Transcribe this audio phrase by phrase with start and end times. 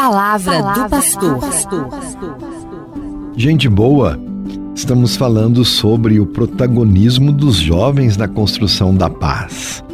[0.00, 1.88] palavra, palavra do pastor.
[3.36, 4.18] Gente boa,
[4.74, 9.84] estamos falando sobre o protagonismo dos jovens na construção da paz.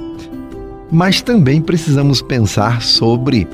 [0.92, 3.48] Mas também precisamos pensar sobre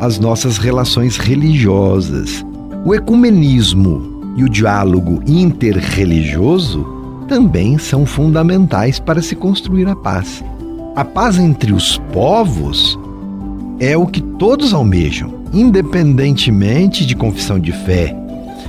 [0.00, 2.44] as nossas relações religiosas.
[2.84, 6.84] O ecumenismo e o diálogo interreligioso
[7.28, 10.42] também são fundamentais para se construir a paz.
[10.96, 12.98] A paz entre os povos
[13.80, 18.14] é o que todos almejam, independentemente de confissão de fé.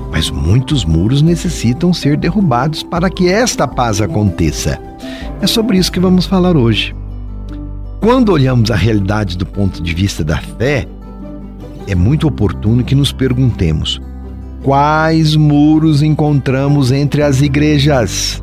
[0.09, 4.79] Mas muitos muros necessitam ser derrubados para que esta paz aconteça.
[5.41, 6.95] É sobre isso que vamos falar hoje.
[7.99, 10.87] Quando olhamos a realidade do ponto de vista da fé,
[11.87, 14.01] é muito oportuno que nos perguntemos:
[14.63, 18.41] quais muros encontramos entre as igrejas?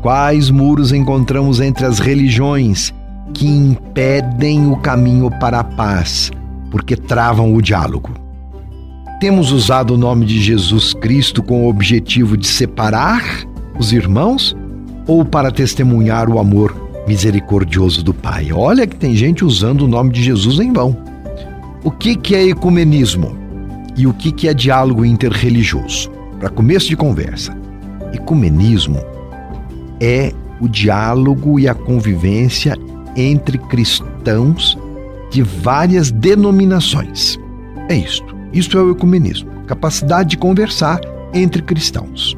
[0.00, 2.94] Quais muros encontramos entre as religiões?
[3.34, 6.30] Que impedem o caminho para a paz,
[6.70, 8.10] porque travam o diálogo.
[9.20, 13.22] Temos usado o nome de Jesus Cristo com o objetivo de separar
[13.78, 14.56] os irmãos
[15.06, 16.74] ou para testemunhar o amor
[17.06, 18.52] misericordioso do Pai?
[18.52, 20.96] Olha que tem gente usando o nome de Jesus em vão.
[21.82, 23.36] O que, que é ecumenismo?
[23.96, 26.10] E o que, que é diálogo interreligioso?
[26.38, 27.54] Para começo de conversa,
[28.14, 29.00] ecumenismo
[30.00, 32.76] é o diálogo e a convivência
[33.16, 34.78] entre cristãos
[35.30, 37.38] de várias denominações.
[37.88, 38.36] É isto.
[38.52, 41.00] Isto é o ecumenismo, capacidade de conversar
[41.32, 42.36] entre cristãos.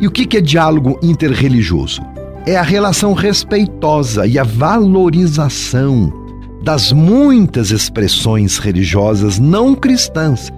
[0.00, 2.02] E o que é diálogo interreligioso?
[2.46, 6.12] É a relação respeitosa e a valorização
[6.62, 10.52] das muitas expressões religiosas não cristãs.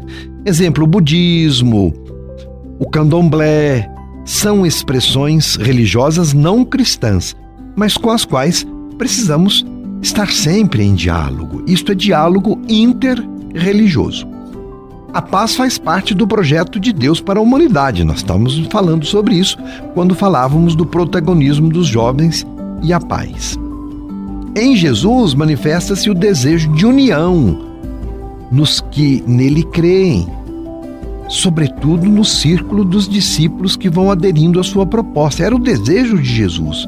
[0.45, 1.93] Exemplo, o budismo,
[2.79, 3.89] o candomblé,
[4.25, 7.37] são expressões religiosas não cristãs,
[7.77, 9.65] mas com as quais precisamos
[10.03, 11.63] estar sempre em diálogo.
[11.67, 14.27] Isto é diálogo interreligioso.
[15.13, 18.03] A paz faz parte do projeto de Deus para a humanidade.
[18.03, 19.59] Nós estamos falando sobre isso
[19.95, 22.47] quando falávamos do protagonismo dos jovens
[22.83, 23.59] e a paz.
[24.57, 27.73] Em Jesus manifesta-se o desejo de união
[28.51, 30.27] nos que nele creem,
[31.29, 35.43] sobretudo no círculo dos discípulos que vão aderindo à sua proposta.
[35.43, 36.87] Era o desejo de Jesus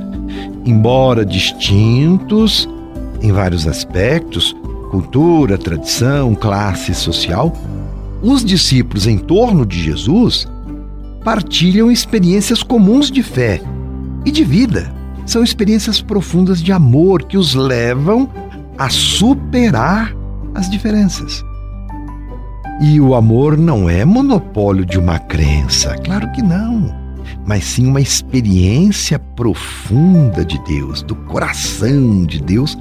[0.65, 2.69] embora distintos
[3.21, 4.55] em vários aspectos
[4.91, 7.53] cultura, tradição, classe social
[8.23, 10.47] os discípulos em torno de Jesus
[11.23, 13.61] partilham experiências comuns de fé
[14.25, 14.91] e de vida.
[15.27, 18.29] São experiências profundas de amor que os levam
[18.79, 20.15] a superar
[20.55, 21.43] as diferenças.
[22.81, 27.04] E o amor não é monopólio de uma crença, claro que não
[27.47, 32.77] mas sim uma experiência profunda de Deus, do coração de Deus,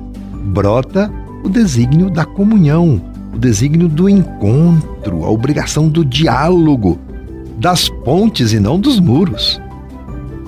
[0.46, 1.12] brota
[1.44, 3.02] o desígnio da comunhão,
[3.34, 7.00] o desígnio do encontro, a obrigação do diálogo,
[7.58, 9.62] das pontes e não dos muros.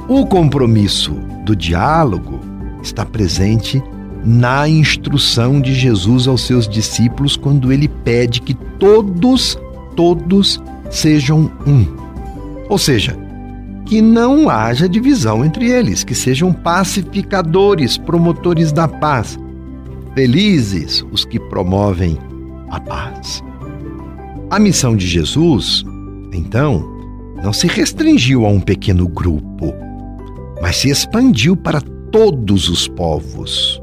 [0.08, 1.14] O compromisso
[1.46, 2.40] do diálogo
[2.82, 3.84] está presente
[4.24, 9.58] na instrução de Jesus aos seus discípulos quando ele pede que todos,
[9.96, 11.86] todos sejam um.
[12.68, 13.18] Ou seja,
[13.86, 19.38] que não haja divisão entre eles, que sejam pacificadores, promotores da paz.
[20.16, 22.18] Felizes os que promovem
[22.70, 23.44] a paz.
[24.50, 25.84] A missão de Jesus,
[26.34, 26.84] então,
[27.44, 29.74] não se restringiu a um pequeno grupo,
[30.62, 31.80] mas se expandiu para
[32.12, 33.82] todos os povos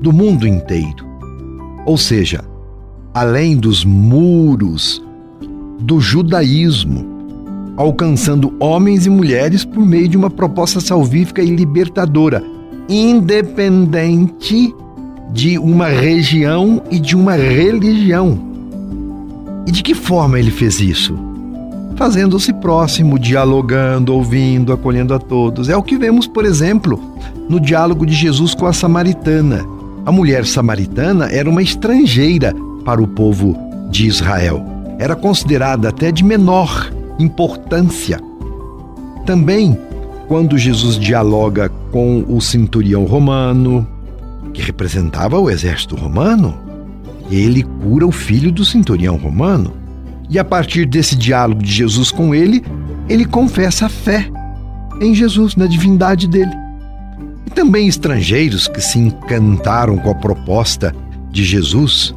[0.00, 1.04] do mundo inteiro.
[1.84, 2.42] Ou seja,
[3.12, 5.02] além dos muros
[5.80, 7.13] do judaísmo,
[7.76, 12.42] alcançando homens e mulheres por meio de uma proposta salvífica e libertadora,
[12.88, 14.74] independente
[15.32, 18.38] de uma região e de uma religião.
[19.66, 21.16] E de que forma ele fez isso?
[21.96, 25.68] Fazendo-se próximo, dialogando, ouvindo, acolhendo a todos.
[25.68, 27.00] É o que vemos, por exemplo,
[27.48, 29.64] no diálogo de Jesus com a samaritana.
[30.04, 33.56] A mulher samaritana era uma estrangeira para o povo
[33.90, 34.62] de Israel.
[34.98, 38.20] Era considerada até de menor importância.
[39.26, 39.78] Também,
[40.28, 43.86] quando Jesus dialoga com o centurião romano,
[44.52, 46.56] que representava o exército romano,
[47.30, 49.72] ele cura o filho do centurião romano.
[50.30, 52.64] E a partir desse diálogo de Jesus com ele,
[53.08, 54.30] ele confessa a fé
[55.00, 56.52] em Jesus, na divindade dele.
[57.46, 60.94] E também estrangeiros que se encantaram com a proposta
[61.30, 62.14] de Jesus.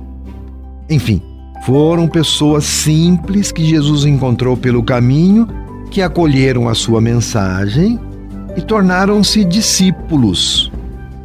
[0.90, 1.22] Enfim,
[1.68, 5.46] foram pessoas simples que Jesus encontrou pelo caminho,
[5.92, 8.00] que acolheram a sua mensagem
[8.56, 10.72] e tornaram-se discípulos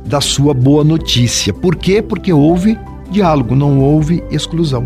[0.05, 1.55] da sua boa notícia.
[1.55, 2.03] Por quê?
[2.03, 2.77] Porque houve
[3.09, 4.85] diálogo, não houve exclusão.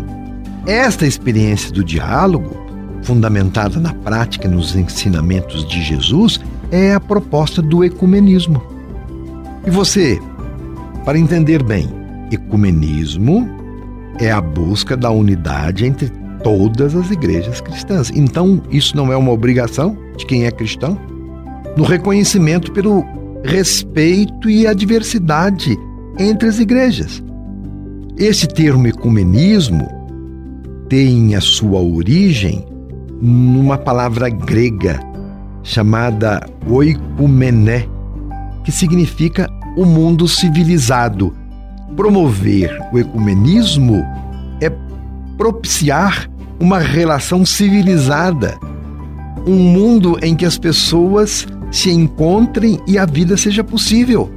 [0.67, 2.55] Esta experiência do diálogo,
[3.01, 6.39] fundamentada na prática e nos ensinamentos de Jesus,
[6.69, 8.61] é a proposta do ecumenismo.
[9.65, 10.21] E você,
[11.03, 11.89] para entender bem,
[12.31, 13.56] ecumenismo
[14.19, 16.11] é a busca da unidade entre
[16.43, 18.11] todas as igrejas cristãs.
[18.11, 20.97] Então, isso não é uma obrigação de quem é cristão?
[21.75, 23.05] No reconhecimento pelo
[23.43, 25.77] respeito e a diversidade
[26.19, 27.23] entre as igrejas.
[28.17, 29.87] Esse termo ecumenismo
[30.89, 32.65] tem a sua origem
[33.21, 34.99] numa palavra grega
[35.63, 37.85] chamada oikumené,
[38.63, 41.33] que significa o mundo civilizado.
[41.97, 44.05] Promover o ecumenismo
[44.61, 44.71] é
[45.35, 46.29] propiciar
[46.59, 48.55] uma relação civilizada,
[49.47, 54.31] um mundo em que as pessoas se encontrem e a vida seja possível.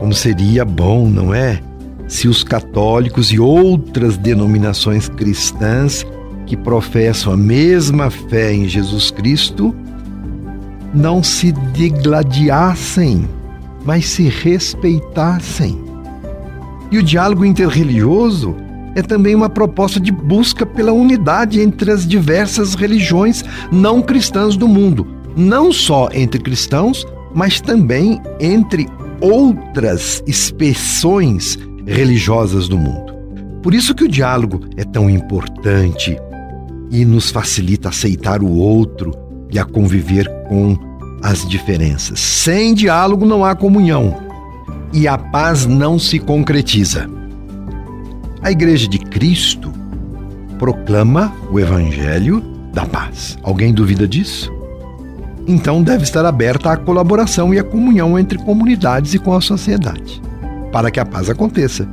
[0.00, 1.60] Como seria bom, não é?
[2.08, 6.04] Se os católicos e outras denominações cristãs
[6.46, 9.72] que professam a mesma fé em Jesus Cristo
[10.92, 13.28] não se degladiassem,
[13.84, 15.83] mas se respeitassem.
[16.94, 18.54] E o diálogo interreligioso
[18.94, 24.68] é também uma proposta de busca pela unidade entre as diversas religiões não cristãs do
[24.68, 25.04] mundo,
[25.36, 27.04] não só entre cristãos,
[27.34, 28.86] mas também entre
[29.20, 33.12] outras expressões religiosas do mundo.
[33.60, 36.16] Por isso que o diálogo é tão importante
[36.92, 39.10] e nos facilita aceitar o outro
[39.50, 40.78] e a conviver com
[41.24, 42.20] as diferenças.
[42.20, 44.22] Sem diálogo não há comunhão
[44.94, 47.10] e a paz não se concretiza.
[48.40, 49.72] A Igreja de Cristo
[50.56, 52.40] proclama o Evangelho
[52.72, 53.36] da paz.
[53.42, 54.52] Alguém duvida disso?
[55.48, 60.22] Então deve estar aberta à colaboração e à comunhão entre comunidades e com a sociedade,
[60.70, 61.88] para que a paz aconteça.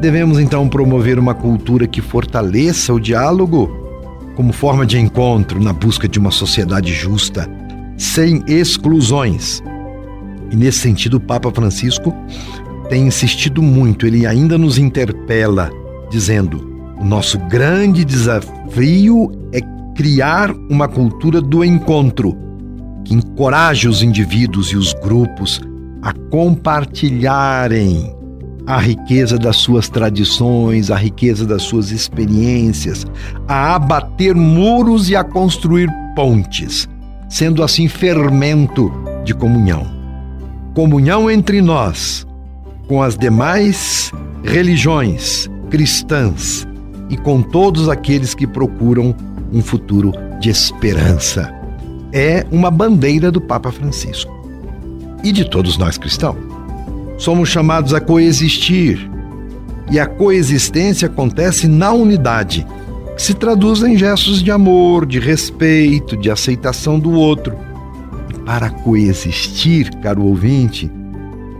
[0.00, 3.84] Devemos então promover uma cultura que fortaleça o diálogo
[4.34, 7.48] como forma de encontro na busca de uma sociedade justa,
[7.96, 9.62] sem exclusões.
[10.50, 12.14] E nesse sentido, o Papa Francisco
[12.88, 15.70] tem insistido muito, ele ainda nos interpela,
[16.10, 19.60] dizendo: o nosso grande desafio é
[19.94, 22.36] criar uma cultura do encontro
[23.04, 25.60] que encoraje os indivíduos e os grupos
[26.02, 28.14] a compartilharem
[28.66, 33.06] a riqueza das suas tradições, a riqueza das suas experiências,
[33.46, 36.88] a abater muros e a construir pontes,
[37.28, 38.92] sendo assim fermento
[39.24, 39.95] de comunhão.
[40.76, 42.26] Comunhão entre nós,
[42.86, 44.12] com as demais
[44.44, 46.68] religiões cristãs
[47.08, 49.16] e com todos aqueles que procuram
[49.50, 51.50] um futuro de esperança.
[52.12, 54.30] É uma bandeira do Papa Francisco
[55.24, 56.36] e de todos nós cristãos.
[57.16, 59.10] Somos chamados a coexistir
[59.90, 62.66] e a coexistência acontece na unidade,
[63.16, 67.56] que se traduz em gestos de amor, de respeito, de aceitação do outro.
[68.46, 70.88] Para coexistir, caro ouvinte,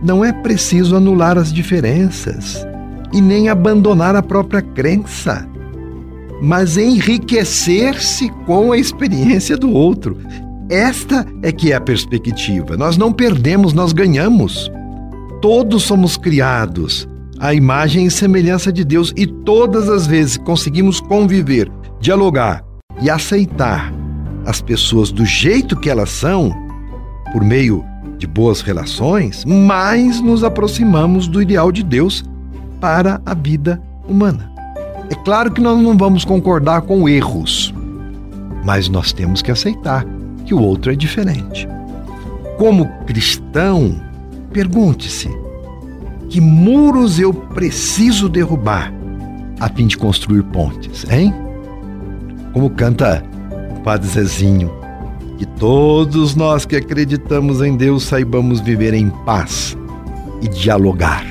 [0.01, 2.65] não é preciso anular as diferenças
[3.11, 5.45] e nem abandonar a própria crença,
[6.41, 10.17] mas enriquecer-se com a experiência do outro.
[10.69, 12.77] Esta é que é a perspectiva.
[12.77, 14.71] Nós não perdemos, nós ganhamos.
[15.41, 17.07] Todos somos criados
[17.37, 21.69] à imagem e semelhança de Deus e todas as vezes conseguimos conviver,
[21.99, 22.63] dialogar
[23.01, 23.93] e aceitar
[24.45, 26.66] as pessoas do jeito que elas são,
[27.31, 27.85] por meio
[28.17, 32.23] de boas relações, mais nos aproximamos do ideal de Deus
[32.79, 34.51] para a vida humana.
[35.09, 37.73] É claro que nós não vamos concordar com erros,
[38.63, 40.05] mas nós temos que aceitar
[40.45, 41.67] que o outro é diferente.
[42.57, 44.01] Como cristão,
[44.51, 45.29] pergunte-se:
[46.29, 48.93] que muros eu preciso derrubar
[49.59, 51.33] a fim de construir pontes, hein?
[52.53, 53.23] Como canta
[53.77, 54.71] o Padre Zezinho,
[55.37, 59.77] que todos nós que acreditamos em Deus saibamos viver em paz
[60.41, 61.25] e dialogar.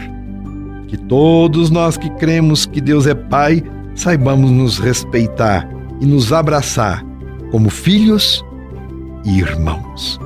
[0.86, 3.62] Que todos nós que cremos que Deus é Pai
[3.94, 5.68] saibamos nos respeitar
[6.00, 7.04] e nos abraçar
[7.50, 8.44] como filhos
[9.24, 10.20] e irmãos.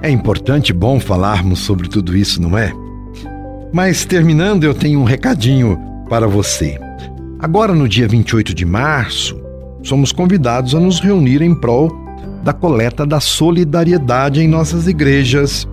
[0.00, 2.72] É importante e bom falarmos sobre tudo isso, não é?
[3.72, 5.76] Mas terminando, eu tenho um recadinho
[6.08, 6.78] para você.
[7.40, 9.36] Agora, no dia 28 de março,
[9.82, 12.03] somos convidados a nos reunir em prol
[12.44, 15.66] da coleta da solidariedade em nossas igrejas.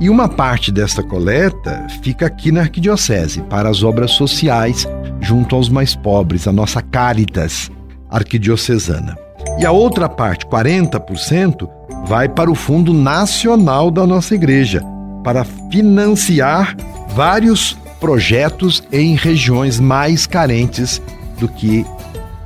[0.00, 4.86] E uma parte desta coleta fica aqui na Arquidiocese para as obras sociais
[5.20, 7.70] junto aos mais pobres, a nossa Caritas
[8.08, 9.18] Arquidiocesana.
[9.58, 11.68] E a outra parte, 40%,
[12.06, 14.82] vai para o Fundo Nacional da nossa igreja,
[15.24, 16.76] para financiar
[17.14, 21.02] vários projetos em regiões mais carentes
[21.38, 21.84] do que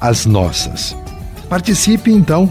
[0.01, 0.97] as nossas.
[1.49, 2.51] Participe então,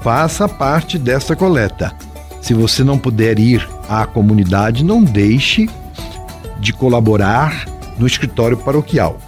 [0.00, 1.92] faça parte desta coleta.
[2.40, 5.68] Se você não puder ir à comunidade, não deixe
[6.58, 7.66] de colaborar
[7.98, 9.18] no escritório paroquial.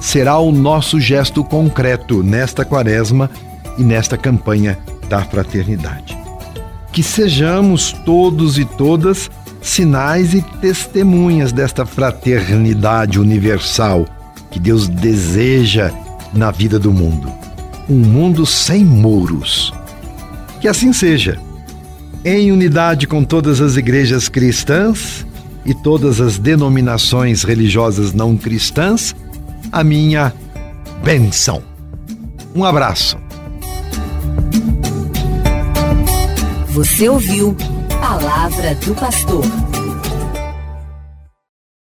[0.00, 3.30] Será o nosso gesto concreto nesta quaresma
[3.76, 6.16] e nesta campanha da fraternidade.
[6.92, 9.30] Que sejamos todos e todas
[9.60, 14.06] sinais e testemunhas desta fraternidade universal
[14.50, 15.90] que Deus deseja
[16.32, 17.30] na vida do mundo.
[17.88, 19.72] Um mundo sem muros.
[20.60, 21.38] Que assim seja.
[22.24, 25.26] Em unidade com todas as igrejas cristãs
[25.64, 29.14] e todas as denominações religiosas não cristãs,
[29.70, 30.32] a minha
[31.04, 31.62] benção.
[32.54, 33.16] Um abraço.
[36.70, 37.56] Você ouviu
[38.00, 39.44] Palavra do Pastor.